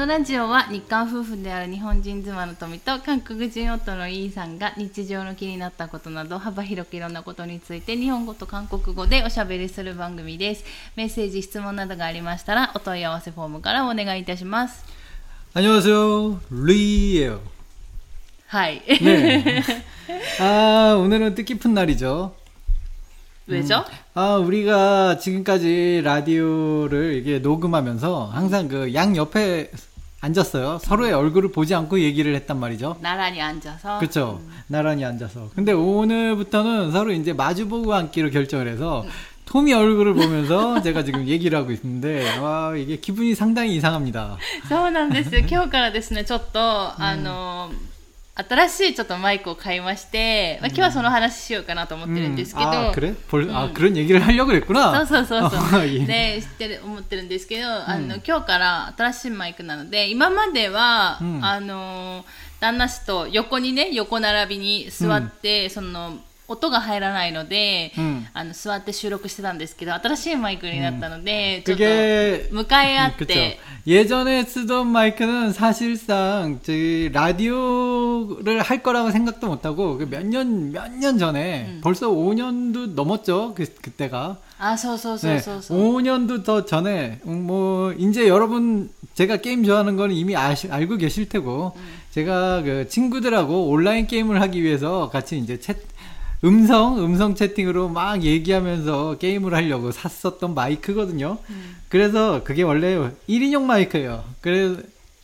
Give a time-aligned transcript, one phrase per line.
[0.00, 10.64] のラジオは日韓夫婦である日本人妻の富と韓国人夫のイーさんが日常の気になったことなど幅広くいろんなことについて日本語と韓国語でおしゃべりする番組です
[10.96, 14.84] メッセージ質問などがありましたらお問い合わせフォームからお願いいたします
[15.54, 16.40] 안녕하세요.
[16.50, 17.40] 리예요.
[18.48, 19.62] はい、 네.
[20.38, 22.36] 아, 오늘은 뜻깊은 날이죠.
[23.46, 23.82] 왜죠?
[24.12, 29.70] 아, 우리가 지금까지 라디오를 이게 녹음하면서 항상 그 양 옆에
[30.20, 30.78] 앉았어요.
[30.80, 32.96] 서로의 얼굴을 보지 않고 얘기를 했단 말이죠.
[33.00, 34.40] 나란히 앉아서 그렇죠.
[34.66, 35.50] 나란히 앉아서.
[35.54, 39.04] 근데 오늘부터는 서로 이제 마주보고 앉기로 결정을 해서
[39.44, 44.38] 톰이 얼굴을 보면서 제가 지금 얘기를 하고 있는데 와 이게 기분이 상당히 이상합니다.
[44.68, 45.42] そうなんですよ。
[45.48, 47.70] 今日からですね、ちょっと、あの、
[48.38, 53.14] 新しいちょっとマイクを買いまして、まあ、今日はその話しようかなと思ってるんですけど、 아 그래?
[53.30, 55.06] 벌, 아 그런 얘기를 하려고 그랬구나.
[55.06, 55.60] そうそうそうそう。
[55.80, 56.04] 아, 예.
[56.04, 62.26] で、知ってる、思ってるんですけど、あの、今日から新しいマイクなので、今までは、うんあの、
[62.60, 66.18] 旦那氏と横にね、横並びに座って、その、
[66.50, 73.26] 音が入らないので、うんあの、座って収録してたんですけど、新しいマイクになったので、ちょっと、 그게 向かい合っ 그쵸.
[73.26, 81.18] て、 예전에 쓰던 마이크는 사실상 저희 라디오를 할 거라고 생각도 못하고 몇 년 몇 년
[81.18, 85.78] 전에 벌써 5년도 넘었죠 그 그때가 あ、そうそうそう 네, そうそう。
[85.78, 91.28] 5년도 더 전에 음, 뭐 이제 여러분 제가 게임 좋아하는 거는 이미 아시, 알고 계실
[91.28, 91.76] 테고
[92.12, 95.74] 제가 그 친구들하고 온라인 게임을 하기 위해서 같이 이제 채
[96.44, 101.38] 음성 음성 채팅으로 막 얘기하면서 게임을 하려고 샀었던 마이크거든요.
[101.88, 104.24] 그래서 그게 원래 1인용 마이크예요.
[104.40, 104.76] 그래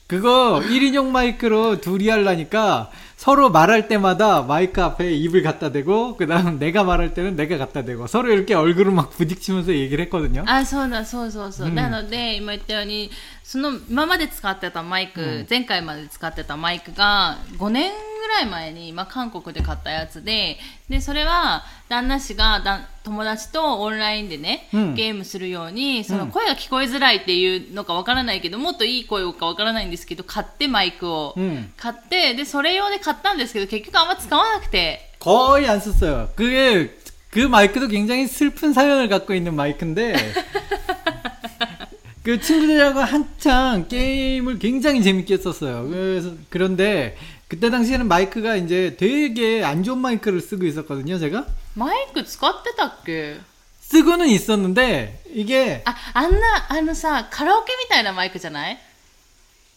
[0.07, 6.83] 그거 1인용 마이크로 둘이 하려니까 서로 말할 때마다 마이크 앞에 입을 갖다 대고 그다음 내가
[6.83, 10.45] 말할 때는 내가 갖다 대고 서로 이렇게 얼굴을 막 부딪히면서 얘기를 했거든요.
[10.47, 11.69] あ、そうだ、そうそうそう。
[11.69, 13.11] うんなので、今言ったように、
[13.45, 17.93] その、今まで使ってたマイク、うん前回まで使ってたマイクが、5年
[18.27, 31.73] ぐらい前に、まあ、韓国で買ったやつで、で、それは、旦那氏がだ、友達とオンラインでね、うんゲームするように、そうのん声が聞こえづらいっていうのかわからないけど、もっといい声かわからないんですけど、買ってマイクを、 음.
[31.77, 36.31] 買って、で、それ用で買ったんですけど、結局あんま使わなくて、 거의 안 썼어요.
[36.35, 36.97] 그게
[37.31, 40.35] 그 마이크도 굉장히 슬픈 사연을 갖고 있는 마이크인데
[42.23, 45.89] 그 친구들하고 한창 게임을 굉장히 재밌게 했었어요.
[45.89, 47.17] 그래서 그런데
[47.49, 51.47] 그때 당시에는 마이크가 이제 되게 안 좋은 마이크를 쓰고 있었거든요, 제가.
[51.75, 53.37] マイク使ってたっけ
[53.81, 58.79] 쓰고는 있었는데 이게 あ、あんな、あのさ、カラオケみたいなマイクじゃない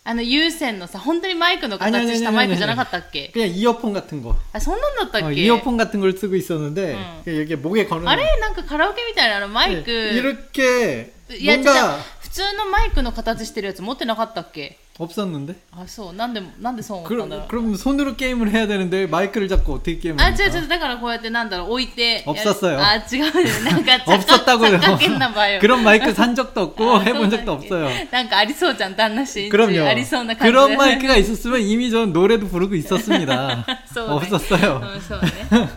[0.08, 4.36] あの有線のさ、本当にマイクの形したマイクじゃなかったっけ 그냥 이어폰 같은 거.
[4.54, 6.96] あ、そんなんだったっ 어, け 이어폰 같은 걸 쓰고 있었는데
[7.28, 7.40] 응.
[7.42, 16.14] 여기 목에 거는 あれなんかカラオケみたいなあのマイク、 네, 이렇게 いや、じゃ 뭔가 あ 普通のマイクの形してるやつ持ってなかったっけ 없었는데 あ、そう。
[16.14, 17.48] なんで、なんでそう思ったんだ 그럼, ろう。
[17.50, 20.46] 그럼 손으로 게임을 해야 되는데 마이크를 잡고 어떻게 게임을 あ、 합니까?
[20.46, 20.68] 違う違う。
[20.70, 22.24] だからこうやってなんだろう、置いて。
[22.26, 23.70] 없었어요 あ、違うね。
[23.72, 24.80] なんか、 없었다고요.
[24.80, 25.60] かけんなばよ。
[25.60, 27.90] 그런 마이크 산 적도 없고 あ 해본 そうだ 적도 っけ 없어요.
[28.12, 29.50] なんかありそうじゃん、旦那氏。
[29.50, 29.86] 그럼요.
[29.86, 30.52] ありそうな感じで。
[30.52, 33.66] 그런 마이크가 있었으면 이미 전 노래도 부르고 있었습니다.
[33.94, 34.82] そうね 없었어요.
[34.82, 35.70] うん、そうね。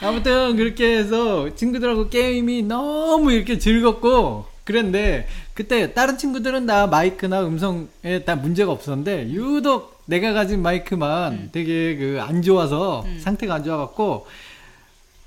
[0.00, 8.23] 아무튼 그렇게 해서 친구들하고 게임이 너무 이렇게 즐겁고 그랬는데 그때 다른 친구들은 다 마이크나 음성에
[8.27, 14.27] 다 문제가 없었는데 유독 내가 가진 마이크만 되게 그 안 좋아서 상태가 안 좋아갖고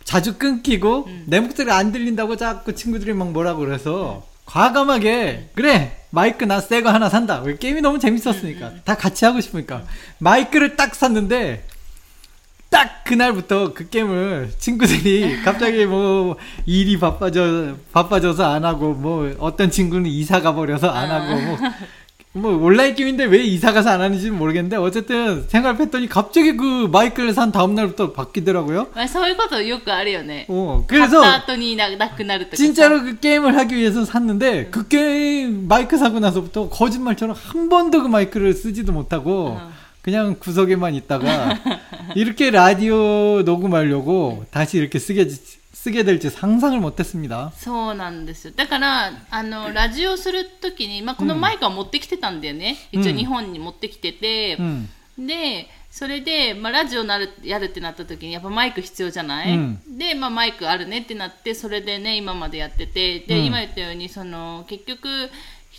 [0.04, 6.58] 자주 끊기고 내 목소리가 안 들린다고 자꾸 친구들이 막 뭐라고 그래서 과감하게 그래 마이크 나
[6.60, 7.40] 새 거 하나 산다.
[7.42, 8.72] 왜 게임이 너무 재밌었으니까.
[8.84, 9.82] 다 같이 하고 싶으니까.
[10.18, 11.64] 마이크를 딱 샀는데
[12.69, 20.09] 딱 그날부터 그 게임을 친구들이 갑자기 뭐 일이 바빠져 바빠져서 안 하고 뭐 어떤 친구는
[20.09, 21.39] 이사 가버려서 안 하고
[22.33, 26.57] 뭐, 뭐 온라인 게임인데 왜 이사 가서 안 하는지 는 모르겠는데 어쨌든 생활 패턴이 갑자기
[26.57, 28.87] 그 마이크를 산 다음 날부터 바뀌더라고요.
[28.93, 30.45] まあ、そういうことよくあるよね。
[30.49, 32.63] 어 買っ 그래서 た後にななくなるとかさ。
[32.63, 38.09] 진짜로 그 게임을 하기 위해서 샀는데 그 게임 마이크 사고 나서부터 거짓말처럼 한 번도 그
[38.09, 39.71] 마이크를 쓰지도 못하고 어.
[40.09, 41.57] 그냥 구석에만 있다가
[42.15, 45.27] 이렇게 라디오 녹음하려고 다시 이렇게 쓰게
[45.73, 47.51] 쓰게 될지 상상을 못했습니다.
[47.55, 48.53] そうなんですよ。
[48.55, 52.75] だから、あの、ラジオするときに、まあ、このマイクは持ってきてたんだよね。
[52.91, 54.87] うん一応日本に持ってきてて、 음,
[55.17, 65.07] で、それで、まあ、ラジオなるやるってなった時にやっぱマイク必要じゃない、うんで、まあ、マイクあるねってなってそれでね今までやっててで、うん今言ったようにその結局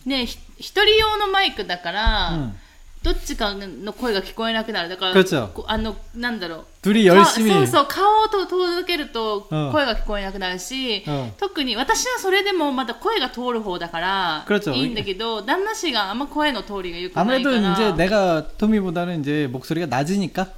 [0.07, 2.57] ねひ一人用のマイクだから、うん
[3.03, 19.87] どっちかの声が聞こえなくなるだから 그렇죠 こあのなんだろう 둘이 か 열심히 そうそう顔をと届けるとうん声が聞こえなくなるし、うん特に私はそれでもまだ声が通る方だから그렇죠 いいんだけど旦那氏があんま声の通りが良くないか 아무래도 ら 이제 내가 토미보다는 이제 목소리가
[19.87, 20.49] 낮으니까 い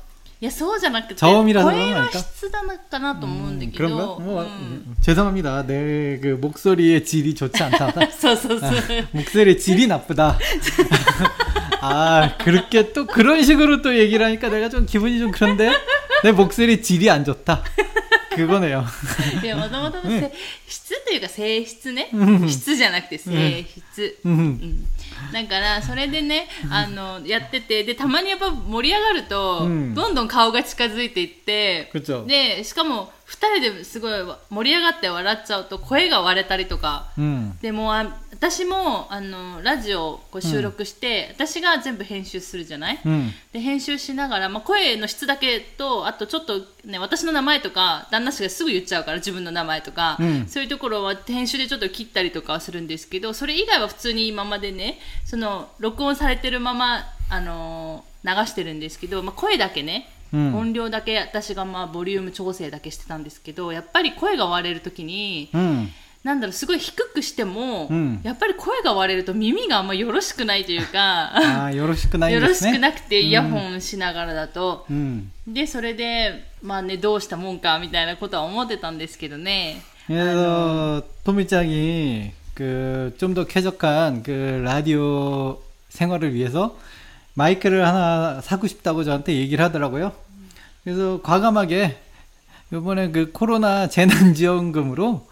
[0.43, 3.97] やそうじゃなくて 저음이라서 声 그런 の 거니까 質なのかなと思うんだけ 그런가?
[3.97, 5.65] ど、 뭐, うん 음, 죄송합니다.
[5.67, 7.91] 내 그 목소리의 질이 좋지 않다.
[8.11, 8.73] そうそうそう
[9.13, 10.39] 목소리의 질이 나쁘다.
[11.81, 15.73] 아, 그렇게 또 그런 식으로 또 얘기를 하니까 내가 좀 기분이 좀 그런데
[16.23, 17.63] 내 목소리 질이 안 좋다.
[18.37, 18.85] 그거네요.
[19.43, 20.33] いやもともとのせ
[20.69, 24.87] 質というか性質ねうん質じゃなくて性質、 음, うん
[25.33, 32.25] だからそれでねあのやっててでたまにやっぱ盛り上がると、うんどんどん顔が近づいていって、 그렇죠.
[32.27, 34.13] でしかも2人ですごい
[34.51, 38.05] 盛り上がって笑っちゃうと声が割れたりとか 음, でもあ
[38.44, 50.46] 私もあのラジオをこう収録して、私が全部編集するじゃない、 음, で編集しながら、まあ、声の質だけとあとちょっと、ね、私の名前とか旦那氏がすぐ言っちゃうから自分の名前とか、うん。
[50.48, 60.56] そういうところは編集でちょっと切ったりとかはするんですけどそれ以外は普通に今までねその録音されてるまま、あのー流してるんですけど、まあ、声だけね、うん。
[60.56, 65.90] 音量だけ私がまあボリューム調整だけしてたんですけどやっぱり声が割れる時に 음.
[66.25, 72.79] なんだろうすごい低くしても、うんやっぱり声が割れると耳があんまよろしくないというか 아, 요로시크 나이 よろしく 됐네.
[72.79, 75.31] なくてイヤホンしながらだと、 음.
[75.47, 86.77] でそれでまあねどうしたもんかみたいなことは思ってたんですけどね 그래서 토미짱이 그 좀 더 쾌적한 그 라디오 생활을 위해서
[87.35, 90.13] 마이크를 하나 사고 싶다고 저한테 얘기를 하더라고요.
[90.83, 91.97] 그래서 과감하게
[92.73, 95.27] 이번에 그 코로나 재난지원금으로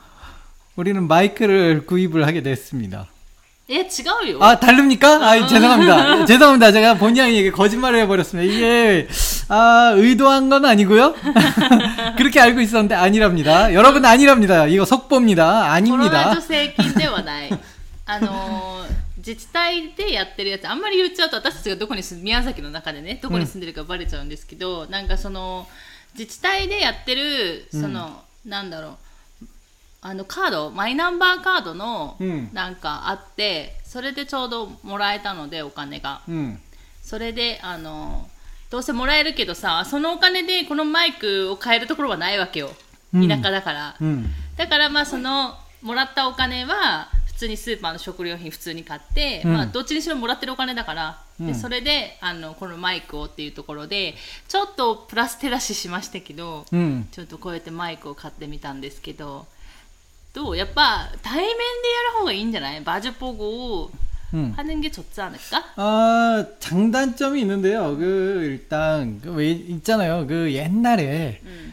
[0.77, 3.07] 우리는 마이크를 구입을 하게 됐습니다.
[3.69, 5.29] え違うよ、 아, 다릅니까?
[5.29, 6.25] 아, 죄송합니다.
[6.27, 6.71] 죄송합니다.
[6.71, 8.53] 제가 본의 아니게 거짓말을 해버렸습니다.
[8.53, 9.09] 이게,
[9.49, 11.15] 아, 의도한 건 아니고요.
[12.17, 13.75] 그렇게 알고 있었는데 아니랍니다.
[13.75, 14.67] 여러분 아니랍니다.
[14.69, 15.45] 이거 속보입니다.
[15.45, 16.35] コロナ 아닙니다.
[16.41, 17.51] 助成金ではない
[18.07, 25.67] あのー自治体でやってるやつあんまり言っちゃうと私たちがどこに住ん宮崎の中でねどこに住んでるかバレちゃうんですけど、なんかその
[26.17, 28.97] 自治体でやってるその、なんだろう
[30.04, 32.18] あのカードマイナンバーカードの
[32.54, 36.60] なんかあって、それでちょうどもらえたのでお金が、うん。
[37.04, 38.28] それであの
[38.70, 42.72] どうせもらえるけどさそのお金でこのマイクを買えるところはないわけよ。
[43.14, 44.26] 田舎だから、うん。
[44.58, 49.54] だからまあそのもらったお金は普通にスーパーの食料品普通に買って、うん。
[49.54, 54.16] まあどっちにしろもらってるお金だから、うでそれであのこのマイクをっていうところで
[54.48, 57.08] ちょっとプラステラシしましたけど、うん。
[57.12, 59.46] ちょっとこうやってマイクを買ってみたんですけど
[60.33, 61.57] どうやっぱ対面でや
[62.13, 63.91] る方がいいんじゃないバジュポゴを
[64.35, 64.53] 음.
[64.57, 65.65] 하는 게 좋지 않을까?
[65.77, 67.97] 아, 장단점이 있는데요.
[67.97, 70.27] 그, 일단, 그, 왜, 있잖아요.
[70.27, 71.73] 그, 옛날에, 음.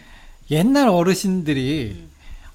[0.52, 2.04] 옛날 어르신들이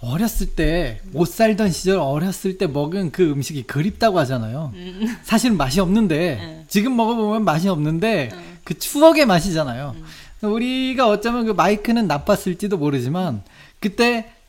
[0.01, 4.73] 어렸을 때, 못 살던 시절 어렸을 때 먹은 그 음식이 그립다고 하잖아요.
[4.75, 5.19] 음.
[5.25, 6.65] 사실 맛이 없는데, 응.
[6.69, 8.59] 지금 먹어보면 맛이 없는데, 응.
[8.63, 9.97] 그 추억의 맛이잖아요.
[10.43, 13.43] 우리가 어쩌면 그 마이크는 나빴을지도 모르지만,
[13.81, 14.33] 그때,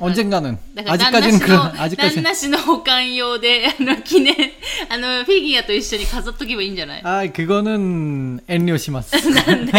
[0.00, 0.58] 언젠가는.
[0.74, 2.22] だから旦那 아직까지는 氏 그런, の旦 아직까지는.
[2.22, 4.34] 那氏の保管用であの記念
[4.90, 9.16] あのフィギュアと一緒に飾っとけばいいんじゃない 아, 그거는 엔료시마스.
[9.32, 9.72] なんで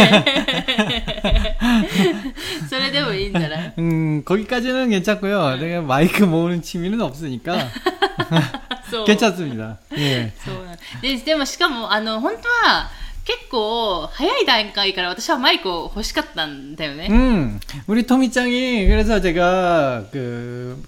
[2.69, 5.57] それでもいいんじゃない 음, 거기까지는 괜찮고요.
[5.57, 7.69] 내가 마이크 모으는 취미는 없으니까
[8.89, 9.77] そ う 괜찮습니다.
[9.97, 10.33] 예.
[10.43, 12.89] そうなんででもしかもあの本当は
[13.25, 20.83] 結構早い段階から私はマイクを欲しかったんだよね、 음, 우리 토미짱이 그래서 제가 그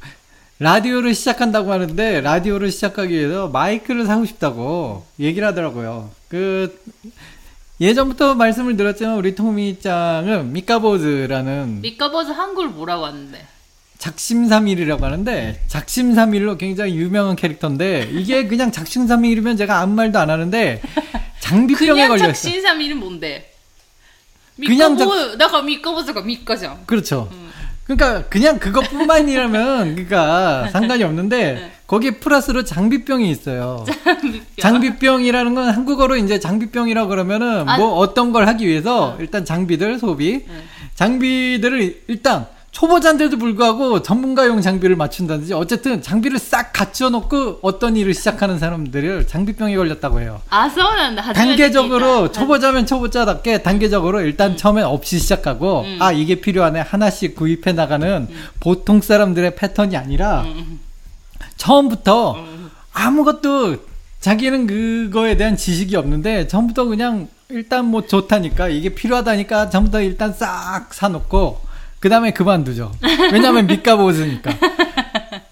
[0.58, 6.12] 라디오를 시작한다고 하는데 라디오를 시작하기 위해서 마이크를 사고 싶다고 얘기를 하더라고요.
[6.30, 6.80] 그
[7.80, 13.44] 예전부터 말씀을 드렸지만 우리 토미짱은 미카보즈라는 미카보즈 한글 뭐라고 하는데
[13.98, 20.82] 작심삼일이라고 하는데 작심삼일로 굉장히 유명한 캐릭터인데 이게 그냥 작심삼일이면 제가 아무 말도 안 하는데
[21.47, 22.27] 장비병에 걸렸어.
[22.33, 23.53] 작신삼일은 뭔데?
[24.57, 26.79] 그냥 작- 나가 미카보즈가 미카잖아.
[26.87, 27.31] 그렇죠.
[27.85, 31.73] 그러니까 그냥 그것뿐만이라면 그러니까 상관이 없는데 네.
[31.87, 33.85] 거기에 플러스로 장비병이 있어요.
[34.61, 37.77] 장비병 이라는 건 한국어로 이제 장비병이라고 그러면은 아.
[37.77, 40.65] 뭐 어떤 걸 하기 위해서 일단 장비들 소비 네.
[40.97, 49.27] 장비들을 일단 초보자인데도 불구하고 전문가용 장비를 맞춘다든지 어쨌든 장비를 싹 갖춰놓고 어떤 일을 시작하는 사람들을
[49.27, 50.43] 장비병에 걸렸다고 해요.
[50.51, 51.33] 아, 서운한다.
[51.33, 54.57] 단계적으로 아, 초보자면 초보자답게 단계적으로 일단 음.
[54.59, 55.99] 처음엔 없이 시작하고 음.
[56.03, 58.45] 아 이게 필요하네 하나씩 구입해 나가는 음.
[58.61, 60.81] 보통 사람들의 패턴이 아니라 음, 음, 음.
[61.57, 62.45] 처음부터
[62.93, 63.77] 아무것도
[64.21, 70.93] 자기는 그거에 대한 지식이 없는데 처음부터 그냥 일단 뭐 좋다니까 이게 필요하다니까 전부터 일단 싹
[70.93, 71.66] 사놓고
[72.06, 72.92] 그 다음에 그만두죠.
[73.32, 74.52] 왜냐하면 밑값 오으니까.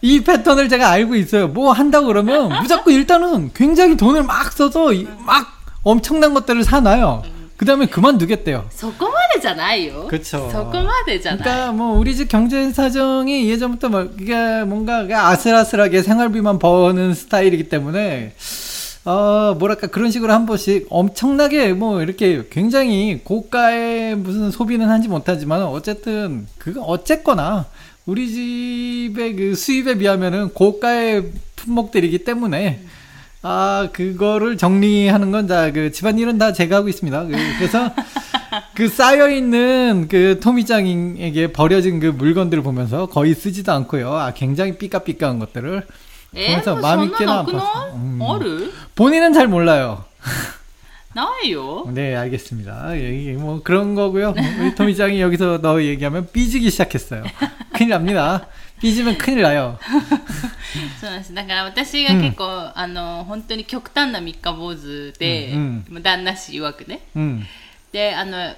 [0.01, 1.47] 이 패턴을 제가 알고 있어요.
[1.47, 5.45] 뭐 한다고 그러면 무조건 일단은 굉장히 돈을 막 써서 이- 막
[5.83, 7.23] 엄청난 것들을 사놔요.
[7.57, 8.65] 그 다음에 그만두겠대요.
[8.71, 10.49] そこまでじゃないよ 그쵸.
[10.49, 17.67] そこまでじゃない 그러니까 뭐 우리 집 경제 사정이 예전부터 뭐 이게 뭔가 아슬아슬하게 생활비만 버는 스타일이기
[17.67, 18.33] 때문에
[19.04, 25.62] 어, 뭐랄까 그런 식으로 한 번씩 엄청나게 뭐 이렇게 굉장히 고가의 무슨 소비는 하지 못하지만
[25.64, 27.66] 어쨌든 그거 어쨌거나
[28.06, 32.80] 우리 집의 그 수입에 비하면은 고가의 품목들이기 때문에
[33.42, 37.24] 아 그거를 정리하는 건 다 그 집안일은 다 제가 하고 있습니다.
[37.24, 37.90] 그, 그래서
[38.74, 44.14] 그 쌓여 있는 그 토미짱에게 버려진 그 물건들을 보면서 거의 쓰지도 않고요.
[44.14, 45.86] 아 굉장히 삐까삐까한 것들을
[46.32, 47.94] 보면서 마음이 깨나 봤어.
[47.96, 48.18] 음.
[48.93, 50.05] ある 본인은 잘 몰라요.
[51.13, 52.95] ないよ 네 알겠습니다.
[52.99, 54.35] 예, 뭐 그런 거고요.
[54.61, 57.23] 우리 토미짱이 여기서 너 얘기하면 삐지기 시작했어요.
[57.73, 58.47] 큰일 납니다.
[58.79, 59.77] 삐지면 큰일 나요.
[61.01, 67.43] そうなんですだから私が結構、あの本当に極端な三日坊主で、うんもう旦那氏曰くね 음,
[67.91, 68.53] であの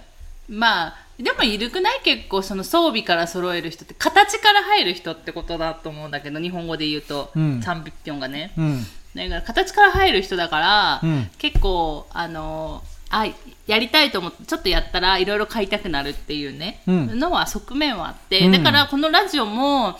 [0.49, 8.85] まあでもいるくない結構その装備から揃える人って形から入る人ってことだと思うんだけど日本語で言うと、うんチャンピピョンがね 음,
[9.15, 13.25] だから形から入る人だから、うん結構あのあ
[13.67, 19.97] やりたいと思ってちょっとやったらいろいろ買いたくなるっていうね、うんのは側面はあって、うんだからこのラジオも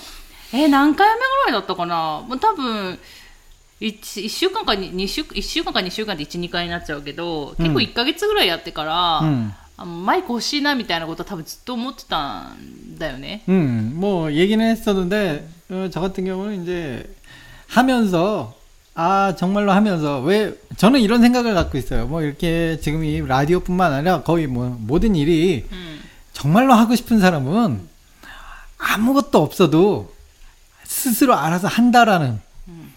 [0.53, 2.97] えー何回目ぐらいだったかなもう多分
[3.81, 9.51] 1, 週間かに2週1週間か2週間で12回になっちゃうけど結構1か月ぐらいやってから、 음.
[9.77, 13.43] あのマイク欲しいなみたいなこと多分ずっと思ってたんだよね。
[13.49, 17.09] 음, 뭐 얘기는 했었는데 어, 저 같은 경우는 이제
[17.67, 18.53] 하면서
[18.98, 22.06] 아 정말로 하면서 왜 저는 이런 생각을 갖고 있어요.
[22.06, 26.00] 뭐 이렇게 지금 이 라디오뿐만 아니라 거의 뭐 모든 일이 음.
[26.32, 27.80] 정말로 하고 싶은 사람은
[28.78, 30.14] 아무것도 없어도
[30.84, 32.92] 스스로 알아서 한다라는 음.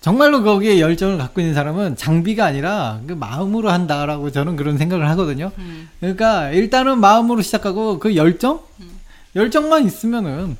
[0.00, 5.50] 정말로 거기에 열정을 갖고 있는 사람은 장비가 아니라 그 마음으로 한다라고 저는 그런 생각을 하거든요.
[5.56, 5.88] 음.
[5.98, 8.60] 그러니까 일단은 마음으로 시작하고 그 열정?
[9.34, 10.58] 열정만 있으면은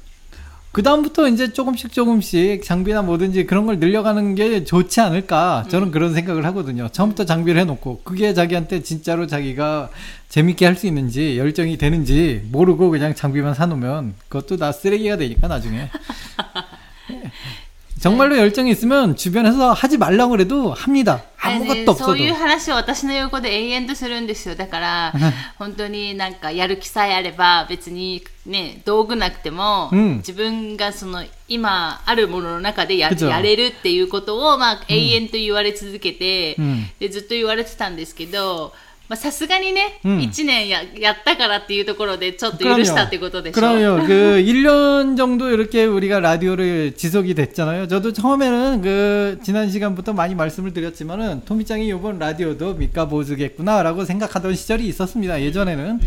[0.73, 6.15] 그 다음부터 이제 조금씩 조금씩 장비나 뭐든지 그런 걸 늘려가는 게 좋지 않을까 저는 그런
[6.15, 6.89] 생각을 하거든요.
[6.89, 9.91] 처음부터 장비를 해놓고 그게 자기한테 진짜로 자기가
[10.29, 15.89] 재밌게 할 수 있는지 열정이 되는지 모르고 그냥 장비만 사놓으면 그것도 다 쓰레기가 되니까 나중에
[18.01, 21.24] 정말로 열정이 있으면 주변에서 하지 말라고 그래도 합니다.
[21.46, 22.18] ね 아무것도 そう 없어도.
[22.18, 25.13] いう話を私の横で延々とするんですよだから
[25.58, 38.74] 本当になんかやる気さえあれば別にね道具なくても、うん自分がその今あるものの中でや그죠 やれるっていうことを、まあ、永遠と言われ続けて、うんでずっと言われてたんですけど
[39.10, 44.06] まあさすがにね、うん1年ややったからっていうところでちょっと許したってことでしょ 그럼요.
[44.08, 47.89] 그 1년 정도 이렇게 우리가 라디오를 지속이 됐잖아요.
[47.89, 55.42] 저도 처음에는 그 지난 시간부터 많이 말씀을 드렸지만은 토미짱이 이번 라디오도 미카보즈겠구나라고 생각하던 시절이 있었습니다.
[55.42, 56.00] 예전에는.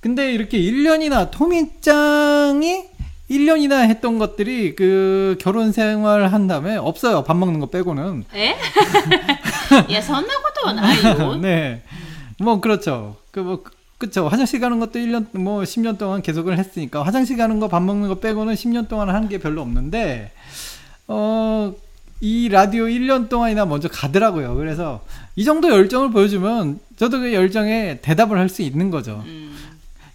[0.00, 2.84] 근데 이렇게 1년이나 토미짱이
[3.30, 7.24] 1년이나 했던 것들이 그 결혼 생활 한 다음에 없어요.
[7.24, 8.24] 밥 먹는 거 빼고는.
[8.34, 8.54] え
[9.88, 11.82] いや そんなことはないよ 네.
[12.39, 13.15] 뭐 그렇죠.
[13.31, 13.63] 그 뭐
[13.97, 14.27] 그쵸.
[14.27, 18.15] 화장실 가는 것도 1년 뭐 10년 동안 계속을 했으니까 화장실 가는 거 밥 먹는 거
[18.19, 20.31] 빼고는 10년 동안 한 게 별로 없는데
[21.07, 21.73] 어
[22.19, 24.55] 이 라디오 1년 동안이나 먼저 가더라고요.
[24.55, 25.01] 그래서
[25.35, 29.21] 이 정도 열정을 보여주면 저도 그 열정에 대답을 할 수 있는 거죠.
[29.23, 29.51] うん、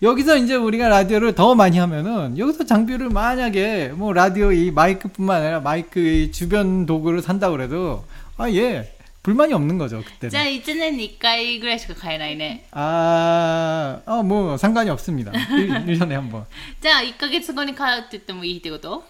[0.03, 5.61] 여기서 이제 우리가 라디오를 더 많이 하면은 여기서 장비를 만약에 뭐 라디오 이 마이크뿐만 아니라
[5.61, 8.05] 마이크 이 주변 도구를 산다 그래도
[8.37, 8.93] 아 예
[9.24, 15.68] 불만이 없는 거죠 じゃあ 그때는 1年に1回ぐらいしか買えないね 아, 어, 뭐 상관이 없습니다 1,
[15.98, 16.46] 년에 한번
[16.80, 19.04] じゃあ1ヶ月後に買うって言ってもいいってこと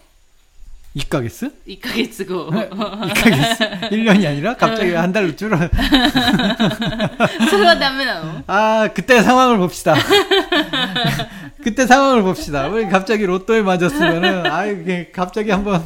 [0.96, 1.52] 이까겠스?
[1.68, 3.64] 1ヶ月後 이까겠스?
[3.92, 5.56] 1년이 아니라 갑자기 한 달로 줄어
[7.50, 9.96] それはダメなの 아 그때 상황을 봅시다
[11.64, 15.86] 그때 상황을 봅시다 우리 갑자기 로또에 맞았으면은 아 이게 갑자기 한번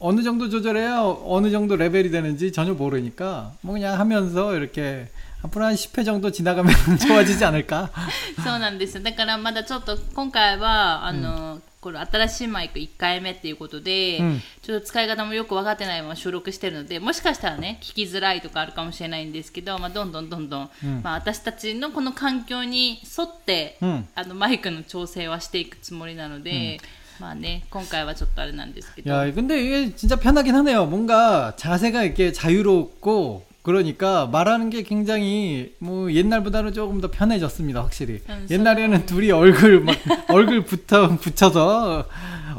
[0.00, 5.08] 어느 정도 조절해야 어느 정도 레벨이 되는지 전혀 모르니까 뭐 그냥 하면서 이렇게
[5.42, 6.74] 앞으로 한 10회 정도 지나가면
[7.06, 7.90] 좋아지지 않을까?
[8.42, 26.80] そうなんですだからまだちょっと今回はあの、これ新しいマイク1回目っていうことで、うんちょっと使い方もよく分かってないまま収録してるのでもしかしたらね聞きづらいとかあるかもしれないんですけど、まあ、どんどんどんどん、うんまあ、私たちのこの環境に沿って、うんあのマイクの調整はしていくつもりなので、
[27.20, 30.86] まあね今回はちょっとあれなんですけど 야, 근데 이게 진짜 편하긴 하네요.
[30.86, 38.20] 뭔가 자세가 이렇게 자유롭고 그러니까 말하는 게 굉장히 뭐 옛날보다는 조금 더 편해졌습니다, 확실히.
[38.28, 39.96] 음, 옛날에는 둘이 얼굴 막
[40.28, 42.06] 얼굴 붙어 붙여서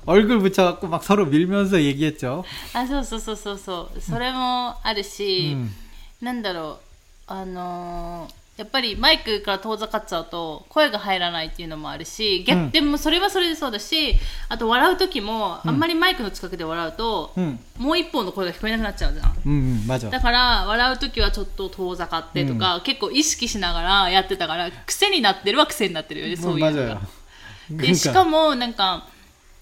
[0.06, 2.44] 얼굴 붙여갖고 막 서로 밀면서 얘기했죠.
[2.74, 5.70] あそうそうそうそうそうそれもあるし、 음.
[6.22, 6.80] なんだろ
[7.30, 14.16] うあのー やっぱりマイクから遠ざかっちゃうと声が入らないっていうのもあるし逆、うんでもそれはそれでそうだし
[14.50, 20.10] あと笑う時もあんまりマイクの近くで笑うと、 응, もう一方の声が聞こえなくなっちゃうじゃん 음, 음, 맞아.
[20.10, 26.90] だから笑う時はちょっと遠ざかってとか、結構意識しながらやってたから癖になってるは癖になってるよねそういうの 맞아요.
[26.96, 27.02] が
[27.70, 29.06] でしかもなんか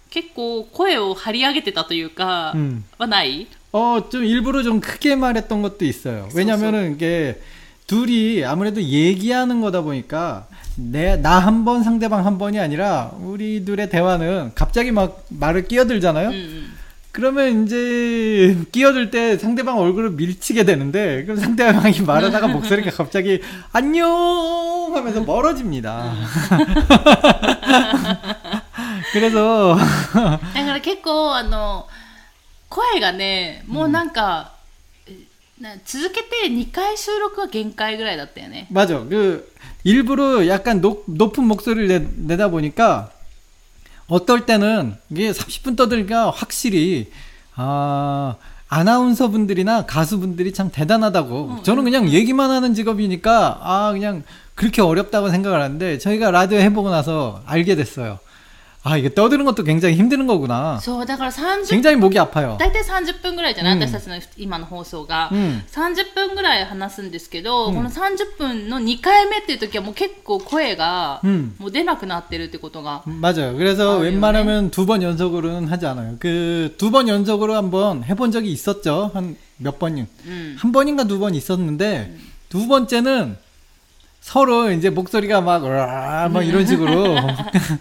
[0.10, 2.86] 結構声を張り上げてたというか、 음.
[2.98, 6.30] はない 어, 좀 일부러 좀 크게 말했던 것도 있어요.
[6.34, 7.42] 왜냐면은 이게
[7.90, 13.90] 둘이 아무래도 얘기하는 거다 보니까 내, 나 한 번 상대방 한 번이 아니라 우리 둘의
[13.90, 16.30] 대화는 갑자기 막 말을 끼어들잖아요.
[16.30, 16.66] うんうん、
[17.12, 23.40] 그러면 이제 끼어들 때 상대방 얼굴을 밀치게 되는데 그럼 상대방이 말하다가 목소리가 갑자기
[23.72, 26.14] 안녕 하면서 멀어집니다.
[29.14, 31.88] 그래서 だから結構あの
[32.70, 34.52] 声がねもうなんか、えな
[35.86, 39.00] 続けて2回収録は限界ぐらいだったよね 맞아.
[39.08, 39.50] 그
[39.84, 43.12] 일부러 약간 높, 높은 목소리를 내, 내다 보니까
[44.08, 47.10] 어떨 때는 이게 30분 떠들기가 확실히
[47.56, 48.36] 아
[48.68, 51.62] 아나운서 분들이나 가수분들이 참 대단하다고.
[51.64, 54.24] 저는 그냥 얘기만 하는 직업이니까 아 그냥
[54.56, 58.20] 그렇게 어렵다고 생각을 하는데 저희가 라디오 해보고 나서 알게 됐어요.
[58.88, 60.78] 아 이게 떠드는 것도 굉장히 힘든 거구나.
[60.80, 62.56] そうだから30 굉장히 목이 아파요.
[62.60, 73.58] 大体30分ぐらいじゃない、うん私たちの今の放送が、うん30分ぐらい話すんですけど、うんこの30分の2回目っていう時はもう結構声がうんもう出なくなってるってことが、 맞아요.
[73.58, 76.18] 그래서 아, 웬만하면 두 번 연속으로는 하지 않아요.
[76.20, 79.10] 그 두 번 연속으로 한번 해본 적이 있었죠.
[79.16, 80.06] 한 몇 번인.
[80.28, 82.16] うん、 한 번인가 두 번 있었는데
[82.50, 83.36] 두 번째는
[84.22, 87.16] 서로 이제 목소리가 막, 으아, 막 이런 식으로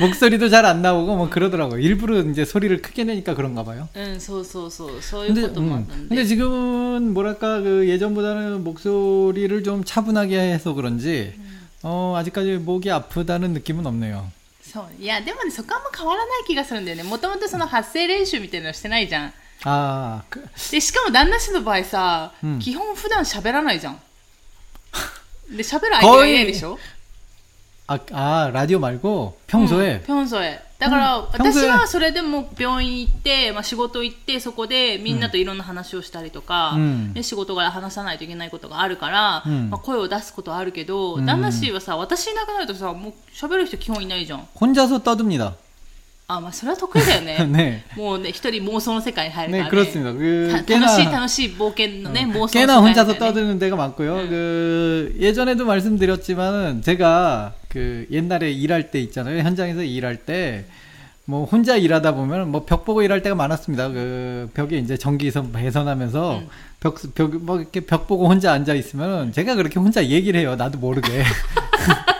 [0.00, 1.78] 목소리도 잘 안 나오고 뭐 그러더라고요.
[1.78, 3.88] 일부러 이제 소리를 크게 내니까 그런가 봐요.
[3.94, 11.34] うん、そうそうそうそういう 근데, こともあっ 음, たんで、 근데 지금은 뭐랄까 그 예전보다는 목소리를 좀 차분하게 해서 그런지
[11.82, 14.26] 어 아직까지 목이 아프다는 느낌은 없네요.
[14.62, 19.32] そういやでもねそこはあんま変わらない気がするんだよねもともとその発声練習みたいなのしてないじゃん
[19.64, 23.98] 아, 그, でしかも旦那氏の場合さ、うん基本普段喋らないじゃん
[25.50, 26.78] で喋る相手がいないでしょ
[27.90, 45.56] 아, 아 라디오 말고 평소에 ピョンソエだから、うんピョンソエ私はそれでも病院行って、まあ、仕事行ってそこでみんなといろんな話をしたりとか、うんで仕事柄話さないといけないことがあるから、うんまあ、声を出すことはあるけど、うん旦那氏はさ私いなくなるとさもう喋る人基本いないじゃん 혼자서 떠듭니다.
[46.28, 47.96] あまあそれは得意だよね 네.
[47.96, 50.12] もうね一人妄想の世界に入るか 네, ら、ね 그렇습니다.
[50.12, 54.28] 그 た 꽤나 楽しい楽しい冒険のね、妄想の世界 꽤나 みたい 혼자서 なね 떠드는 데가 많고요.
[54.28, 59.40] 그 예전에도 말씀드렸지만은 제가 그 옛날에 일할 때 있잖아요.
[59.42, 60.64] 현장에서 일할 때
[61.26, 63.88] 뭐 혼자 일하다 보면 뭐 벽 보고 일할 때가 많았습니다.
[63.88, 66.48] 그 벽에 이제 전기선 배선하면서 음.
[66.80, 70.56] 벽, 벽, 뭐 이렇게 벽 보고 혼자 앉아 있으면 제가 그렇게 혼자 얘기를 해요.
[70.56, 71.22] 나도 모르게.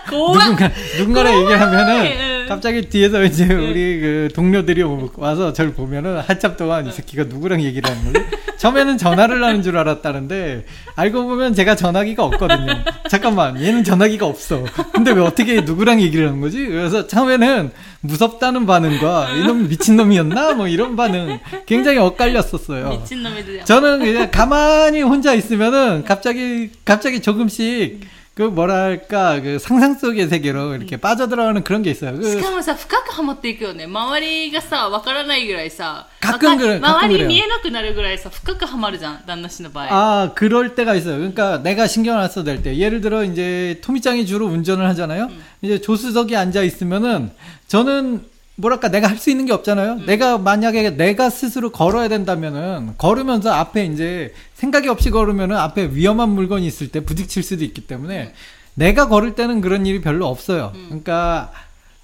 [0.09, 2.34] 怖っ 누군가, 누군가랑 얘기를 하면은 응.
[2.48, 3.54] 갑자기 뒤에서 이제 네.
[3.54, 4.84] 우리 그 동료들이
[5.16, 6.94] 와서 저를 보면은 한참 동안 이 네.
[6.94, 8.26] 새끼가 누구랑 얘기를 하는 거지?
[8.58, 12.74] 처음에는 전화를 하는 줄 알았다는데 알고 보면 제가 전화기가 없거든요.
[13.10, 14.64] 잠깐만 얘는 전화기가 없어.
[14.94, 16.66] 근데 왜 어떻게 누구랑 얘기를 하는 거지?
[16.66, 22.90] 그래서 처음에는 무섭다는 반응과 이놈 미친놈이었나 뭐 이런 반응 굉장히 엇갈렸었어요.
[22.90, 28.02] 미친놈이 저는 그냥 가만히 혼자 있으면은 갑자기 갑자기 조금씩
[28.35, 32.15] 그 뭐랄까 그 상상 속의 세계로 이렇게 빠져들어가는 그런 게 있어요.
[32.23, 41.17] し 그 かもさ深くはまっていくよね周りがさ分からないぐらいさガックンぐらいわかガックンぐらい周り見えなくなるぐらいさ深くはまるじゃん旦那氏の場合 아 그럴 때가 있어요.
[41.17, 45.29] 그러니까 내가 신경 안 써도 될 때, 예를 들어 이제 토미짱이 주로 운전을 하잖아요.
[45.61, 47.33] 이제 조수석에 앉아 있으면은
[47.69, 48.25] 저는
[48.58, 50.06] 뭐랄까 내가 할 수 있는 게 없잖아요.
[50.06, 56.66] 내가 만약에 내가 스스로 걸어야 된다면은 걸으면서 앞에 이제 생각이 없이 걸으면은 앞에 위험한 물건이
[56.66, 58.34] 있을 때 부딪힐 수도 있기 때문에
[58.76, 60.72] 내가 걸을 때는 그런 일이 별로 없어요.
[60.88, 61.52] 그러니까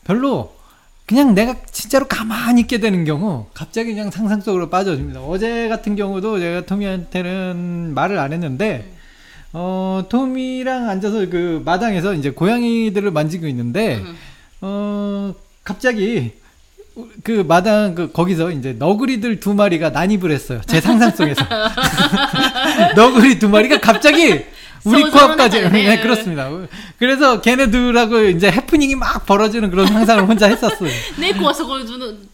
[0.04, 0.54] 별로
[1.06, 5.22] 그냥 내가 진짜로 가만히 있게 되는 경우 갑자기 그냥 상상 속으로 빠져집니다.
[5.22, 8.92] 어제 같은 경우도 제가 토미한테는 말을 안 했는데
[9.54, 14.16] 어 토미랑 앉아서 그 마당에서 이제 고양이들을 만지고 있는데 음.
[14.62, 15.34] 어
[15.64, 16.32] 갑자기
[17.24, 20.62] 그 마당 그 거기서 이제 너구리들 두 마리가 난입을 했어요.
[20.68, 21.44] 제 상상 속에서
[22.96, 24.46] 너구리 두 마리가 갑자기
[24.84, 26.50] 우리 코앞까지 네, 그렇습니다.
[26.98, 30.90] 그래서 걔네들하고 이제 해프닝이 막 벌어지는 그런 상상을 혼자 했었어요.
[31.20, 31.86] 네코와 저걸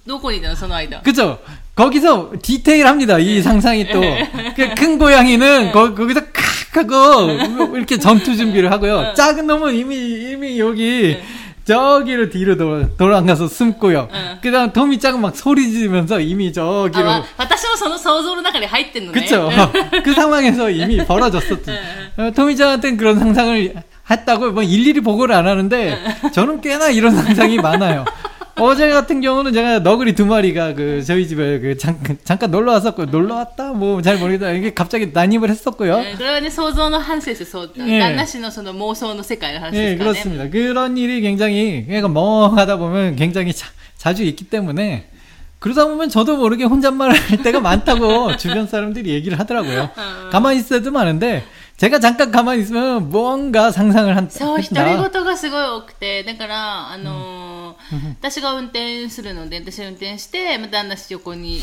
[0.05, 1.01] 누구이냐, 선아이다.
[1.01, 1.39] 그죠?
[1.75, 3.19] 거기서 디테일합니다.
[3.19, 9.13] 이 상상이 또큰 그 고양이는 거, 기서 칵 하고 이렇게 전투 준비를 하고요.
[9.15, 9.95] 작은 놈은 이미
[10.31, 11.17] 이미 여기
[11.66, 14.08] 저기로 뒤로 돌- 돌아가서 숨고요.
[14.12, 14.38] 응.
[14.42, 19.48] 그다음 도미 짱은 막 소리 지르면서 이미 あ 저기로 ま私もその想像の中に入ってんのね 그쵸?
[20.04, 21.72] 그 상황에서 이미 벌어졌었죠.
[22.18, 23.74] 어, 토미짱한테는 그런 상상을
[24.10, 25.96] 했다고 뭐 일일이 보고를 안 하는데
[26.32, 28.04] 저는 꽤나 이런 상상이 많아요.
[28.56, 33.06] 어제 같은 경우는 제가 너구리 두 마리가 그 저희 집에 그 잠깐 잠깐 놀러 왔었고
[33.06, 35.96] 놀러 왔다 뭐 잘 모르겠다 이게 갑자기 난입을 했었고요.
[35.96, 40.50] うんこれはね想像の話ですよそうええ旦那氏のその妄想の世界の話 예 ですからね 그렇습니다.
[40.50, 45.08] 그런 일이 굉장히 그러니까 멍하다 보면 굉장히 자, 자주 있기 때문에
[45.58, 49.90] 그러다 보면 저도 모르게 혼잣말을 할 때가 많다고 주변 사람들이 얘기를 하더라고요.
[50.30, 51.44] 가만히 있어도 많은데
[51.76, 55.10] 제가 잠깐 가만히 있으면 뭔가 상상을 한, そう、独り 한다.
[55.12, 61.61] 言がすごい多くて、だから、あの ー私が運転するので、私が運転して、まあ、旦那氏横に、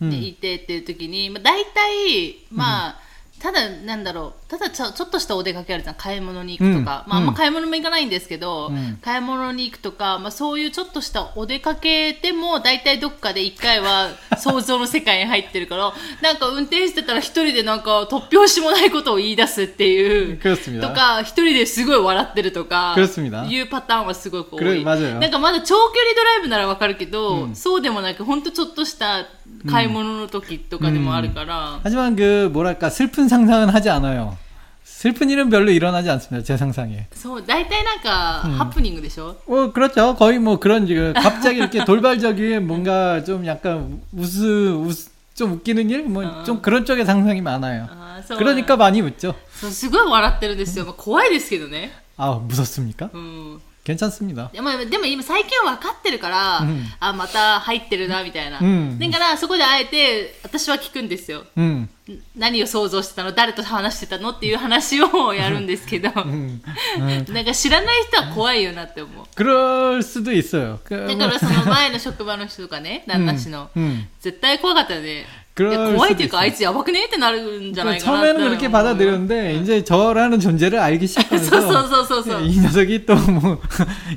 [0.00, 3.00] いてっていう時に、まあ、大体、まあ、
[3.41, 20.87] ただ、なんだろう、ただちょちょっとしたお出かけあるじゃん、買い物に行くとか、うんまあ、あんまうん買い物も行かないんですけど、うん買い物に行くとか、まあ、そういうちょっとしたお出かけでも、大体どっかで一回は想像の世界に入ってるから、 なんか運転してたら一人でなんか突拍子もないことを言い出すっていう、 그렇습니다.
[20.87, 24.83] とか、一人ですごい笑ってるとか、 그렇습니다 いうパターンはすごく多くれい。
[24.85, 29.25] 맞아요 なんかまだ長距離ドライブならわかるけど、そうでもなく、ほんとちょっとした
[29.69, 34.37] 買い物の時とかでもあるから、 하지만 그 뭐랄까 슬픈 상상은 하지 않아요.
[34.83, 36.43] 슬픈 일은 별로 일어나지 않습니다.
[36.45, 37.07] 제 상상에.
[37.13, 40.15] そう、大体なんか、ハプニングでしょ 어, 그렇죠.
[40.15, 44.95] 거의 뭐 그런 지금 갑자기 이렇게 돌발적인 뭔가 좀 약간 웃으, 웃,
[45.35, 46.03] 좀 웃기는 일?
[46.03, 47.87] 뭐 좀 그런 쪽의 상상이 많아요.
[47.89, 49.35] あーそう 그러니까 많이 웃죠.
[49.59, 50.85] そうすごい笑ってるんですよ。
[50.85, 51.91] まあ、怖いですけどね。
[52.17, 53.09] 아, 무섭습니까?
[53.13, 53.61] うん。
[53.87, 54.49] 괜찮습니다.
[54.53, 58.59] でもでも今最近は分かってるから、うんあ、また入ってるな、みたいな。
[58.59, 61.43] うんだから、そこであえて、私は聞くんですよ。
[61.57, 61.89] 음.
[62.37, 66.61] 何を想像してたの誰と話してたのっていう話をやるんですけど、 음.
[66.97, 67.33] 음.
[67.33, 69.25] なんか知らない人は怖いよなって思う。
[69.35, 70.79] 그럴 수도 있어요.
[70.85, 74.07] 그, だからその前の職場の人とかね、旦那氏の、 음.
[74.21, 75.25] 絶対怖かったよね。
[75.57, 78.27] い 그럴 や怖いっていうか、 수도 あいつやばくねってなるんじゃない 그 かなって。
[78.33, 82.41] 처음에는 그렇게 받아들였는데 이제 저라는 존재를 알기 そう 시작하면서 そうそうそうそう。
[82.47, 83.59] 이 녀석이 또 뭐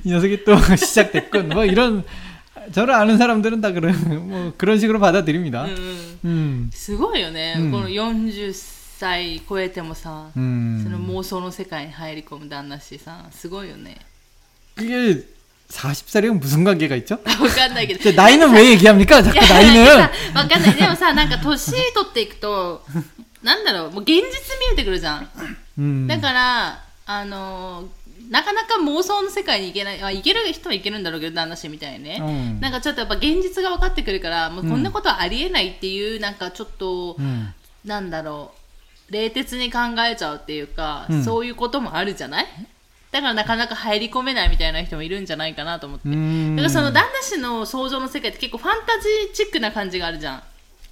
[0.05, 2.05] 이 녀석이 또 시작됐군 뭐 이런
[2.73, 3.95] 저를 아는 사람들은 다 그런
[4.29, 5.65] 뭐 그런 식으로 받아들입니다.
[5.65, 6.71] うんうん、 음.
[6.73, 8.53] すごいよね、うんこの40
[8.99, 10.81] 歳超えてもさ、 음.
[10.83, 13.97] その妄想の世界に入り込む旦那氏さすごいよね
[14.75, 15.23] 그게
[15.71, 17.19] 40살이랑 무슨 관계가 있죠?
[17.25, 19.21] わかんないけど 제 나이는 왜 얘기합니까?
[19.21, 22.83] い 자꾸 や 나이는 なんかさわかんないでもさなんか年取っていくと
[23.43, 24.25] なんだろうもう現実見
[24.73, 25.29] えてくるじゃん
[25.79, 26.07] 음.
[26.07, 27.89] だからあの
[28.31, 37.53] なかなか妄想の世界に行けないあ行ける人は行けるんだろうけど旦那氏みたいにね、うんなんかちょっとやっぱ現実が分かってくるからもうこんなことはありえないっていう、なんかちょっと、 음.
[37.85, 38.53] なんだろ
[39.09, 39.79] う冷徹に考
[40.11, 42.47] えちゃうっていうか、うんそういうこともあるじゃない
[43.12, 46.56] だからなかなか入り込めないみたいな人もいるんじゃないかなと思って、 음.
[46.56, 50.44] だからその旦那氏の想像の世界って結構ファンタジーチックな感じがあるじゃん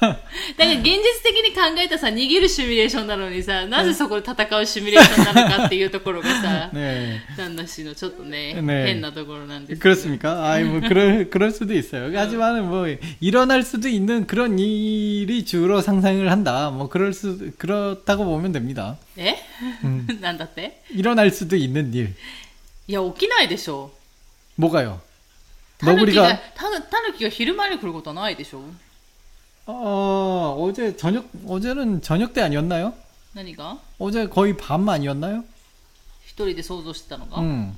[0.01, 0.17] だか
[0.57, 7.19] ら現実的に考えたさ、逃げるシミュレーションなのにさ、なぜそこで戦うシミュレーションなのかっていうところがさ、 네.
[7.37, 9.95] 旦那氏のちょっとね、ね変なところなんですけど。
[9.95, 10.51] 그렇습니까?
[10.51, 12.17] 아이 뭐 그럴 그럴 수도 있어요.
[12.17, 12.87] 하지만은 뭐
[13.19, 16.69] 일어날 수도 있는 그런 일이 주로 상상을 한다.
[16.71, 18.97] 뭐 그럴 수 그렇다고 보면 됩니다.
[19.17, 19.35] え、
[19.83, 22.15] うん なんだって 일어날 수도 있는 일.
[22.87, 23.91] いや、起きないでしょ。
[24.55, 25.01] 뭐가요?
[25.77, 28.61] タヌキが 너구리가 、タヌタヌキが昼間に来ることはないでしょ
[29.65, 32.93] 어 어제 저녁 어제는 저녁 때 아니었나요?
[33.35, 35.43] 何が 어제 거의 밤 아니었나요?
[36.25, 37.75] 一人で想像してたのが、 응.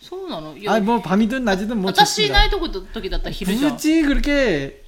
[0.00, 2.32] そうなのいや 아, 뭐 밤이든 낮이든 뭐 私い 좋습니다.
[2.38, 4.82] ないとこ時だったら昼じゃん 굳이 그렇게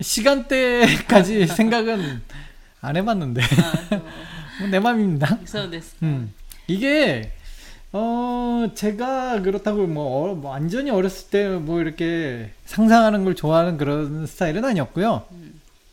[0.00, 2.22] 시간대까지 생각은
[2.80, 4.00] 안 해봤는데 あ
[4.60, 5.26] 뭐 내 맘입니다.
[5.26, 6.32] そうそうです、 음.
[6.68, 7.32] 이게
[7.92, 14.26] 어 제가 그렇다고 뭐, 어, 뭐 완전히 어렸을 때 뭐 이렇게 상상하는 걸 좋아하는 그런
[14.26, 15.26] 스타일은 아니었고요.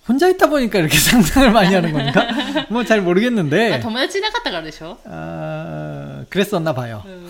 [0.08, 2.28] 혼자 있다 보니까 이렇게 상상을 많이 하는 건가?
[2.70, 7.04] 뭐 잘 あ 모르겠는데 友達いなかったからでしょ、 아, 그랬었나 봐요.
[7.06, 7.28] うん、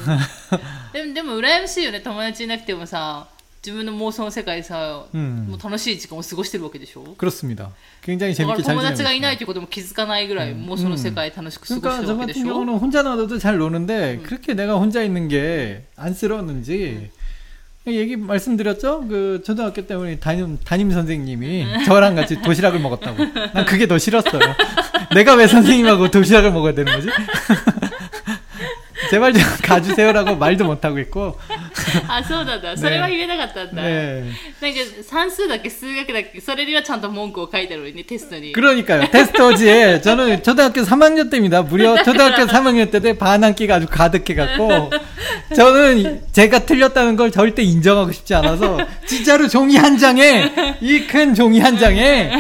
[0.94, 3.28] でもでも羨ましいよね友達いなくてもさ
[3.64, 5.48] 自分の妄想の世界さ、 음.
[5.50, 7.70] もう楽しい時間を過ごしてるわけでしょ 그렇습니다.
[8.02, 9.38] 굉장히 だから 재밌게 잘 友 지내고 達がいない 있습니다.
[9.38, 15.04] ということも気づかないぐらい妄想の世界楽しく過ごし 그러니까 てる 저 わけで 같은 しょ、 경우는 혼자 놔둬도 잘 노는데 그렇게 내가 혼자
[15.04, 17.12] 있는 게 안쓰러웠는지
[17.89, 19.07] 얘기 말씀드렸죠?
[19.09, 23.25] 그 초등학교 때 우리 담임, 담임 선생님이 저랑 같이 도시락을 먹었다고.
[23.55, 24.41] 난 그게 더 싫었어요.
[25.15, 27.09] 내가 왜 선생님하고 도시락을 먹어야 되는 거지?
[29.10, 31.38] 제발 좀 가주세요라고 말도 못하고 있고.
[32.08, 34.24] あそうなんだそれは言えなかったんだ、 네.
[34.62, 39.10] なんか算数だっけ数学だっけそれにはちゃんと文句を書いてあるのにテストに 그러니까요.
[39.10, 41.62] 테스트지에 저는 초등학교 3학년 때입니다.
[41.64, 44.92] 무려 초등학교 3학년 때 때 반항기가 아주 가득해갖고
[45.56, 51.60] 저는 제가 틀렸다는 걸 절대 인정하고 싶지 않아서 진짜로 종이 한 장에 이 큰 종이
[51.60, 52.32] 한 장에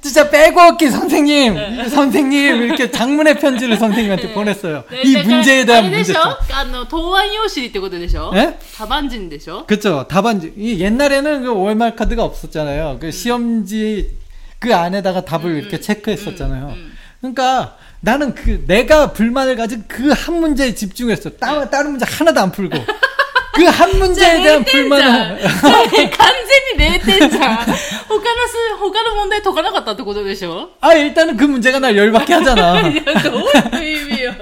[0.00, 4.84] 진짜 빼곡히 선생님 선생님 이렇게 장문의 편지를 선생님한테 보냈어요.
[4.90, 6.36] ね 이 だから 문제에 あ 대한 れ でしょ 문제점.
[6.52, 8.58] あの答案用紙ってことでしょ 예?
[8.76, 10.06] 多番人でしょ 그쵸.
[10.08, 10.52] 답안지.
[10.56, 12.98] 이 옛날에는 그 월말 카드가 없었잖아요.
[13.00, 14.10] 그 시험지
[14.58, 16.68] 그 안에다가 답을 이렇게 체크했었잖아요.
[16.76, 16.92] 음.
[17.20, 21.30] 그러니까 나는 그 내가 불만을 가진 그 한 문제에 집중했어.
[21.30, 22.76] 다른 다른 문제 하나도 안 풀고
[23.54, 26.32] 그 한 문제에 대한 0点じゃん 불만을 完
[26.78, 32.80] 全に0点じゃん他のす他の問題解かなかったってことでしょ 아 일단은 그 문제가 날 열받게 하잖아.
[32.88, 34.32] いやどういう意味よ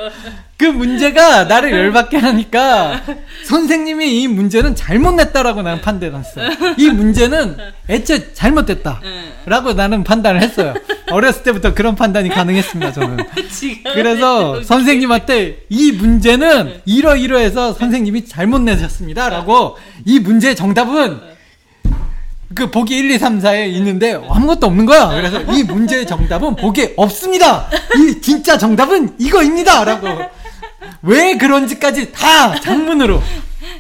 [0.59, 3.03] 그 문제가 나를 열받게 하니까
[3.45, 6.41] 선생님이 이 문제는 잘못 냈다라고 나는 판단했어.
[6.79, 7.57] 이 문제는
[7.91, 9.01] 애초에 잘못됐다.
[9.45, 10.73] 라고 나는 판단을 했어요.
[11.11, 13.19] 어렸을 때부터 그런 판단이 가능했습니다, 저는.
[13.37, 19.00] 違う 그래서 선생님한테 이 문제는 이러이러해서 선생님이 잘못 내셨습니다.
[19.30, 21.20] 라고 이 문제의 정답은
[22.54, 25.10] 그 보기 1, 2, 3, 4에 있는데 아무것도 없는 거야.
[25.10, 27.68] 그래서 이 문제의 정답은 보기에 없습니다.
[27.98, 29.84] 이 진짜 정답은 이거입니다.
[29.84, 30.08] 라고.
[31.02, 33.22] 왜 그런지까지 다 장문으로.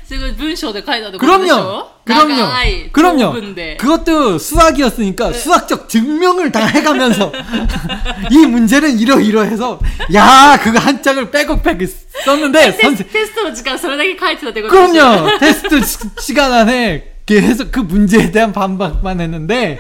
[0.05, 1.62] すごい文章で書いたってことでし 그럼요.
[1.62, 2.37] ょ 그럼요.
[2.37, 3.18] 長い 그럼요.
[3.18, 7.33] 長文で 그것도 수학이었으니까 수학적 증명을 다 해가면서
[8.31, 9.81] 이 문제는 이러이러해서
[10.14, 11.88] 야 그거 한 장을 빼곡빼곡
[12.24, 15.38] 썼는데 テ 선생 ステストの時間それだけ書いてたってことでしょ 그럼요.
[15.38, 19.79] 테스트 시- 시간 안에 계속 그 문제에 대한 반박만 했는데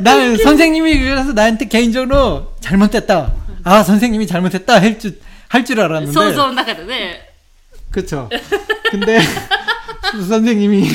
[0.00, 3.32] 나는 선생님이 그래서 나한테 개인적으로 잘못됐다.
[3.64, 7.28] 아 선생님이 잘못했다 할 줄 할 줄 알았는데 想像の中で
[7.95, 8.29] ね 그쵸.
[8.91, 9.19] 근데
[10.27, 10.87] 선생님이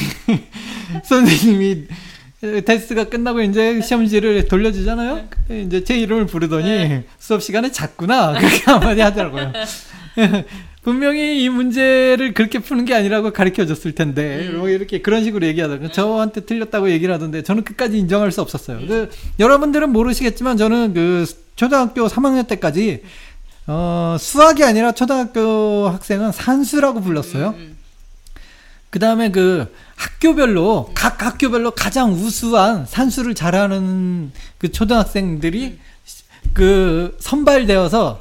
[1.04, 1.84] 선생님이
[2.64, 5.28] 테스트가 끝나고 이제 시험지를 돌려주잖아요.
[5.50, 9.52] 이제 제 이름을 부르더니 수업 시간에 잤구나 그렇게 한마디 하더라고요.
[10.82, 15.92] 분명히 이 문제를 그렇게 푸는 게 아니라고 가르쳐 줬을 텐데 뭐 이렇게 그런 식으로 얘기하다가
[15.92, 18.86] 저한테 틀렸다고 얘기를 하던데 저는 끝까지 인정할 수 없었어요.
[18.86, 23.02] 그 여러분들은 모르시겠지만 저는 그 초등학교 3학년 때까지
[23.72, 27.50] 어, 수학이 아니라 초등학교 학생은 산수라고 불렀어요.
[27.56, 27.76] 음.
[28.90, 35.78] 그 다음에 그 학교별로, 각 학교별로 가장 우수한 산수를 잘하는 그 초등학생들이
[36.52, 38.20] 그 선발되어서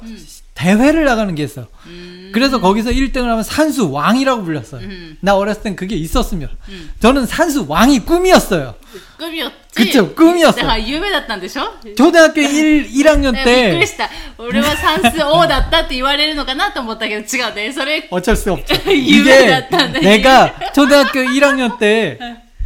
[0.54, 1.66] 대회를 나가는 게 있어요.
[1.86, 2.30] 음.
[2.32, 4.82] 그래서 거기서 1등을 하면 산수 왕이라고 불렸어요.
[4.82, 5.16] 음.
[5.20, 6.48] 나 어렸을 땐 그게 있었으면.
[6.68, 6.90] 음.
[7.00, 8.76] 저는 산수 왕이 꿈이었어요.
[9.18, 10.55] 꿈이었지 그쵸, 꿈이었어.
[10.55, 18.73] だから夢だったんでしょ 초등학교 1, 1학년 ねびっくり 때 した俺は算数王だったって言われるのかなと思ったけど違うねそれ 어쩔 수 없죠.
[18.89, 22.17] 유명했 이게 다 내가 초등학교 1학년 때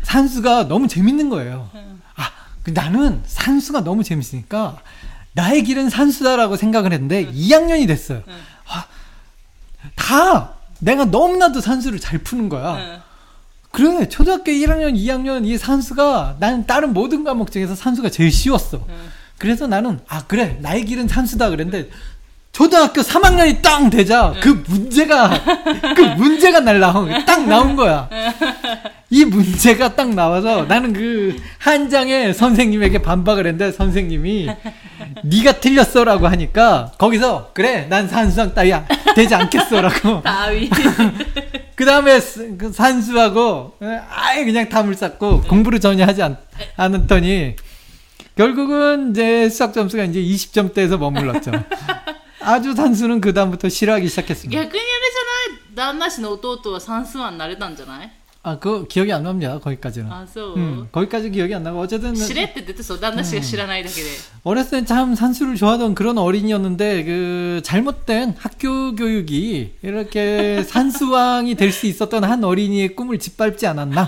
[0.03, 1.69] 산수가 너무 재밌는 거예요.
[2.15, 2.31] 아,
[2.63, 4.77] 그 나는 산수가 너무 재밌으니까
[5.33, 8.21] 나의 길은 산수다라고 생각을 했는데 2학년이 됐어요.
[8.67, 8.85] 아,
[9.95, 13.02] 다 내가 너무나도 산수를 잘 푸는 거야.
[13.74, 18.76] 그래 초등학교 1학년 2학년 이 산수가 난 다른 모든 과목 중에서 산수가 제일 쉬웠어.
[18.88, 19.10] 음.
[19.36, 20.56] 그래서 나는 아 그래.
[20.60, 21.90] 나의 길은 산수다 그랬는데
[22.52, 24.32] 초등학교 3학년이 딱 되자.
[24.36, 24.40] 응.
[24.40, 25.28] 그 문제가
[25.96, 28.08] 그 문제가 날 나온 딱 나온 거야.
[29.10, 34.50] 이 문제가 딱 나와서 나는 그 한 장에 선생님에게 반박을 했는데 선생님이
[35.24, 38.86] 네가 틀렸어라고 하니까 거기서 그래 난 산수상 따위야.
[39.16, 40.22] 되지 않겠어라고.
[40.22, 40.70] 따위.
[41.75, 42.19] 그 다음에
[42.57, 43.77] 그 산수하고
[44.09, 46.37] 아예 그냥 담을 쌓고 공부를 전혀 하지 않,
[46.75, 47.55] 않았더니
[48.35, 51.51] 결국은 이제 수학 점수가 이제 20점대에서 머물렀죠.
[52.41, 54.61] 아주 산수는 그 다음부터 싫어하기 시작했습니다.
[54.63, 58.11] 逆にあれじゃない旦那氏の弟は算数は慣れたんじゃない
[58.43, 59.59] 아, 그거 기억이 안 납니다.
[59.59, 60.09] 거기까지는.
[60.09, 64.07] あそう、 음, 거기까지 기억이 안 나고 어쨌든 知れって言ってそう旦那氏が知らないだけで、
[64.45, 71.85] 어렸을 땐 참 산수를 좋아하던 그런 어린이였는데 그 잘못된 학교 교육이 이렇게 산수왕이 될 수
[71.85, 74.07] 있었던 한 어린이의 꿈을 짓밟지 않았나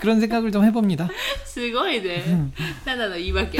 [0.00, 1.08] 그런 생각을 좀 해봅니다.
[1.44, 2.22] すごいね、
[2.84, 3.58] ただの言い訳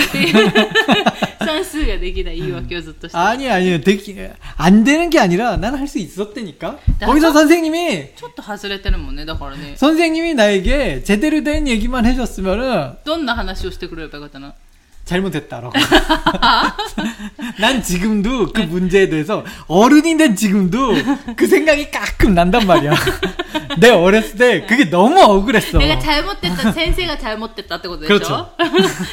[1.45, 4.17] 算数ができない言い訳をずっとして、 아니 아니요 되기
[4.57, 6.79] 안 되는 게 아니라 난 할 수 있었다니까.
[7.01, 14.53] 나- 거기서 선생님이 ちょっと外れてるもんねだからね 선 생님이 나에게 제대로 된 얘기만 해줬으면은 どんな話をしてくれればよかったの
[15.05, 15.73] 잘못했다라고.
[17.59, 20.95] 난 지금도 그 문제에 대해서 어른이 된 지금도
[21.37, 22.95] 그 생각이 가끔 난단 말이야.
[23.79, 25.79] 내 어렸을 때 그게 너무 억울했어.
[25.79, 28.51] だから잘못됐다先生が잘못됐다ってことでしょ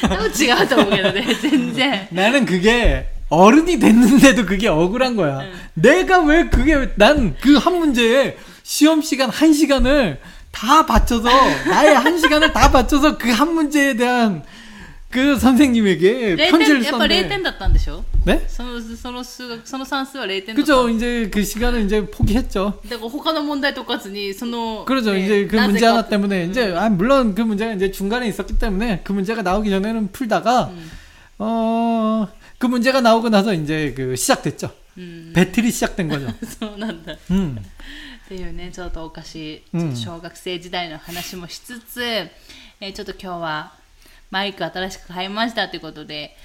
[0.02, 5.40] 多分違うと思うけどね全然 나는 그게 어른이 됐는데도 그게 억울한 거야.
[5.40, 5.52] 응.
[5.74, 10.20] 내가 왜 그게 난 그 한 문제에 시험 시간 한 시간을
[10.52, 11.28] 다 바쳐서
[11.68, 14.42] 나의 한 시간을 다 바쳐서 그 한 문제에 대한
[15.10, 18.44] 그 선생님에게 0 편지를 点やっぱ0 썼는데 点だったんでしょ 네?
[18.48, 22.80] そのその数学その算数は0点だった 그죠 이제 그 시간을 이제 포기했죠.
[22.90, 25.12] だから他の問題とかずにその 그러죠.
[25.14, 28.26] ね 이제 그 なぜ 문제 か 하나 때문에 이제 아 물론 그 문제가 이제 중간에
[28.28, 30.70] 있었기 때문에 그 문제가 나오기 전에는 풀다가
[31.38, 34.70] 어 그 문제가 나오고 나서 이제 그 시작됐죠.
[34.96, 36.26] うん 배틀이 시작된 거죠.
[36.58, 37.58] そうなんだ 음.
[38.30, 43.72] っていうねちょっとおかしいうんちょっと小学生時代の話もしつつ、えーちょっと今日は
[44.30, 46.36] マイク新しく買いましたということで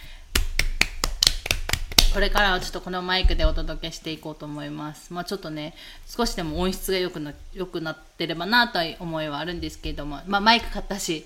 [2.14, 5.14] これからはちょっとこのマイクでお届けしていこうと思います。
[5.14, 5.74] まあちょっとね、
[6.06, 11.26] 少しでも音質が良くな良くなってればなという思いはあるんですけれども、まあマイク買ったし、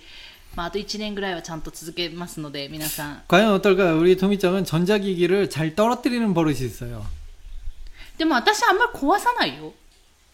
[0.55, 3.23] まああと1年ぐらいはちゃんと続けますので、皆さん。
[3.27, 3.97] 과연 어떨까요?
[3.97, 7.03] 우리 토미짱은 전자기기를 잘 떨어뜨리는 버릇이 있어요.
[8.19, 9.73] でも私あんまり壊さないよ。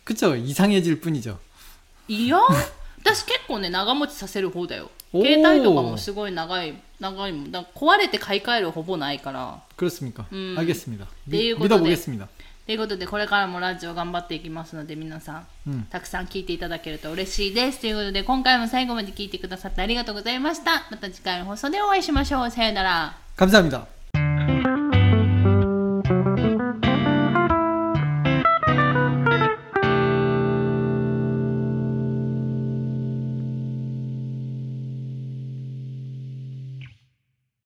[0.05, 0.35] 그쵸?
[0.35, 1.39] 이상해질 뿐이죠.
[2.07, 2.39] いや
[3.03, 10.25] 私結構ね長持ちさせる方だよおー携帯とかもすごい長い長いもんだから壊れて買い替えるほぼないから 그렇습니까?
[10.31, 10.55] 음.
[10.57, 11.07] 알겠습니다.
[11.27, 12.27] 미, っていうことで 믿어보겠습니다.
[12.65, 23.87] ということでこれからもラジオ頑張っていきますので皆さん、うんたくさん聞いていただけると嬉しいですということで今回も最後まで聞いてくださってありがとうございましたまた次回の放送でお会いしましょうさよなら 감사합니다.